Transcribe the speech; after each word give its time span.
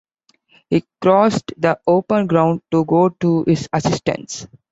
He 0.71 0.83
crossed 0.99 1.53
the 1.57 1.79
open 1.85 2.25
ground 2.25 2.63
to 2.71 2.83
go 2.85 3.09
to 3.09 3.43
his 3.43 3.69
assistance. 3.71 4.47